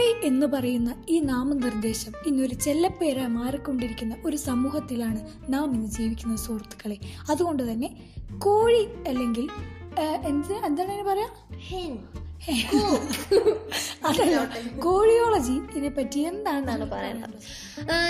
എന്ന് 0.00 0.46
പറയുന്ന 0.46 0.94
ഈ 1.08 1.18
നാമനിർദ്ദേശം 1.18 2.12
ഇന്നൊരു 2.26 2.54
ചെല്ലപ്പേരായി 2.54 3.26
മാറിക്കൊണ്ടിരിക്കുന്ന 3.26 4.16
ഒരു 4.24 4.36
സമൂഹത്തിലാണ് 4.36 5.20
നാം 5.48 5.74
ഇന്ന് 5.74 5.86
ജീവിക്കുന്ന 5.86 6.36
സുഹൃത്തുക്കളെ. 6.36 6.98
അതുകൊണ്ട് 7.30 7.72
തന്നെ 7.72 7.96
കോഴി 8.38 8.88
അല്ലെങ്കിൽ 9.08 9.48
എന്ത് 10.24 10.52
എന്താണ് 10.52 11.04
പറയാ? 11.04 11.28
അതല്ല 14.08 14.34
കോഴിയോളജി 14.84 15.54
ഇതിനെ 15.70 15.90
പറ്റി 15.96 16.20
എന്താണെന്നാണ് 16.30 16.84
പറയുന്നത്? 16.92 17.32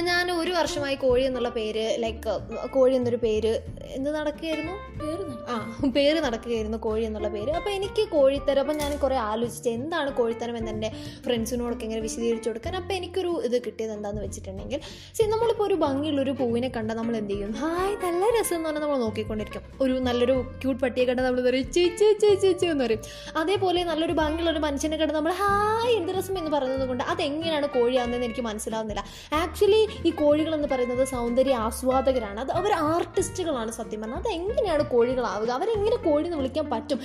ഞാൻ 0.09 0.27
ഒരു 0.41 0.53
വർഷമായി 0.57 0.97
കോഴി 1.05 1.23
എന്നുള്ള 1.29 1.51
പേര് 1.57 1.85
ലൈക്ക് 2.03 2.33
കോഴി 2.75 2.93
എന്നൊരു 2.99 3.19
പേര് 3.25 3.53
എന്ത് 3.97 4.11
നടക്കുകയായിരുന്നു? 4.17 4.75
പേര് 5.01 5.23
ആ 5.53 5.57
പേര് 5.97 6.19
നടക്കുകയായിരുന്നു 6.27 6.79
കോഴി 6.87 7.03
എന്നുള്ള 7.09 7.29
പേര്. 7.37 7.53
അപ്പോൾ 7.59 7.73
എനിക്ക് 7.79 8.05
കോഴിത്തരം 8.15 8.61
അപ്പം 8.65 8.77
ഞാൻ 8.83 8.93
കുറേ 9.05 9.17
ആലോചിച്ച് 9.31 9.70
എന്താണ് 9.79 10.11
കോഴിത്തരം 10.19 10.56
എന്ന് 10.61 10.73
എന്റെ 10.75 10.91
ഫ്രണ്ട്സിനോടൊക്കെ 11.27 11.87
ഇങ്ങനെ 11.89 12.03
വിശദീകരിച്ചു 12.06 12.51
കൊടുക്കാൻ. 12.51 12.77
അപ്പോൾ 12.81 12.95
എനിക്കൊരു 13.01 13.33
ഇത് 13.48 13.56
കിട്ടിയത് 13.67 13.95
എന്താണെന്ന് 13.97 14.25
വെച്ചിട്ടുണ്ടെങ്കിൽ 14.27 14.81
സി 15.19 15.29
നമ്മളിപ്പോൾ 15.34 15.67
ഒരു 15.69 15.79
ഭംഗിയുള്ളൊരു 15.84 16.34
പൂവിനെ 16.43 16.70
കണ്ടാൽ 16.77 16.98
നമ്മൾ 17.01 17.17
എന്ത് 17.23 17.34
ചെയ്യും? 17.34 17.53
ഹായ് 17.62 17.97
നല്ല 18.05 18.23
രസം 18.39 18.56
എന്ന് 18.59 18.69
പറഞ്ഞാൽ 18.69 18.84
നമ്മൾ 18.87 19.01
നോക്കിക്കൊണ്ടിരിക്കും. 19.06 19.65
ഒരു 19.87 19.97
നല്ലൊരു 20.09 20.37
ക്യൂട്ട് 20.62 20.81
പട്ടിയെ 20.84 21.06
കണ്ടാൽ 21.11 21.27
നമ്മൾ 21.29 21.43
പറയും? 21.48 21.69
ചേച്ചി 21.79 22.05
ചേച്ചി 22.05 22.27
ചേ 22.27 22.41
ചേ 22.45 22.53
ചേ 22.61 22.69
എന്ന് 22.75 22.84
പറയും. 22.87 23.03
അതേപോലെ 23.43 23.81
നല്ലൊരു 23.93 24.16
ഭംഗിയുള്ള 24.20 24.51
ഒരു 24.55 24.62
മനുഷ്യനെ 24.66 24.97
കണ്ട് 25.01 25.15
നമ്മൾ 25.19 25.33
ഹായ് 25.41 25.93
എന്ത് 25.98 26.12
രസം 26.16 26.38
എന്ന് 26.41 26.51
പറയുന്നത് 26.55 26.87
കൊണ്ട് 26.91 27.05
അതെങ്ങനെയാണ് 27.12 27.66
കോഴിയാവുന്നതെന്ന് 27.77 28.27
എനിക്ക് 28.29 28.45
മനസ്സിലാവുന്നില്ല. 28.48 29.02
ആക്ച്വലി 29.41 29.80
ഈ 30.09 30.11
കോഴികൾ 30.20 30.52
എന്ന് 30.59 30.69
പറയുന്നത് 30.73 31.02
സൗന്ദര്യ 31.15 31.55
ആസ്വാദകരാണ്. 31.66 32.39
അത് 32.45 32.52
അവർ 32.61 32.73
ആർട്ടിസ്റ്റുകളാണ് 32.92 33.70
സത്യം 33.79 34.01
പറഞ്ഞാൽ 34.02 34.20
അത് 34.23 34.30
എങ്ങനെയാണ് 34.39 34.84
കോഴികളാവുക? 34.95 35.51
അവരെങ്ങനെ 35.59 35.98
കോഴി 36.06 36.25
എന്ന് 36.29 36.39
വിളിക്കാൻ 36.42 36.66
പറ്റും? 36.75 37.01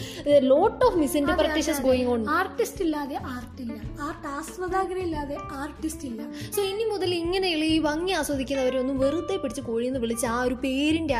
Lot 0.51 0.81
of 0.85 0.97
misinterpretations 1.03 1.83
going 1.87 2.09
on 2.13 2.21
artist 2.39 2.83
ഇല്ലാതെ 2.85 3.17
ആർട്ട് 3.35 3.61
ഇല്ല. 3.65 3.77
ആർട്ട് 4.07 4.27
ആസ്വാദകരില്ലാതെ 4.39 5.37
ആർട്ടിസ്റ്റ് 5.63 6.05
ഇല്ല. 6.11 6.21
സോ 6.55 6.61
ഇനി 6.71 6.85
മുതൽ 6.93 7.09
ഇങ്ങനെയുള്ള 7.21 7.65
ഈ 7.75 7.79
ഭംഗി 7.89 8.13
ആസ്വദിക്കുന്നവരൊന്നും 8.19 8.97
വെറുതെ 9.03 9.37
പിടിച്ച് 9.37 9.61
കോഴി 9.69 9.85
എന്ന് 9.91 9.99
വിളിച്ച് 10.05 10.27
ആ 10.33 10.37
ഒരു 10.49 10.57
പേരിന്റെ 10.65 11.19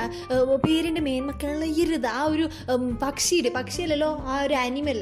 പേരിന്റെ 0.67 1.02
മേന്മ 1.02 1.31
കളയരുത്. 1.44 2.08
ആ 2.17 2.22
ഒരു 2.34 2.45
പക്ഷിയുടെ 3.03 3.52
പക്ഷിയല്ലല്ലോ 3.56 4.09
ആ 4.31 4.36
ഒരു 4.45 4.56
അനിമൽ 4.66 5.00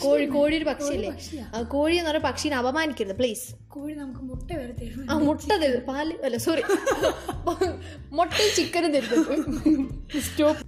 കോഴി 0.00 0.24
കോഴി 0.28 0.54
ഒരു 0.56 0.64
പക്ഷിയല്ലേ? 0.64 1.10
പക്ഷിയാ. 1.12 1.44
കോഴി 1.68 1.94
എന്ന് 1.96 2.10
പറഞ്ഞ 2.10 2.22
പക്ഷീനെ 2.24 2.56
അപമാനിക്കരുത് 2.58 3.16
പ്ലീസ് 3.16 3.46
കോഴി 3.68 3.92
നമുക്ക് 3.94 4.22
മുട്ട 4.22 4.48
വരെ 4.52 4.74
തരും 4.80 5.10
ആ 5.10 5.16
മുട്ട 5.20 5.48
തരും. 5.62 5.82
പാൽ 5.88 6.08
അല്ല 6.24 6.36
സോറി 6.38 6.62
മുട്ടയും 8.18 8.50
ചിക്കനും 8.56 8.92
തരും. 8.92 9.12
സ്റ്റോപ്പ് 10.26 10.64